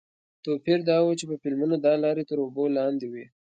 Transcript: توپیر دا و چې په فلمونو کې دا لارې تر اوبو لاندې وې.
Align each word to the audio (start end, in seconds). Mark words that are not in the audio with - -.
توپیر 0.43 0.79
دا 0.89 0.97
و 1.05 1.17
چې 1.19 1.25
په 1.29 1.35
فلمونو 1.41 1.75
کې 1.77 1.83
دا 1.85 1.93
لارې 2.03 2.23
تر 2.29 2.37
اوبو 2.43 2.63
لاندې 2.77 3.07
وې. 3.11 3.25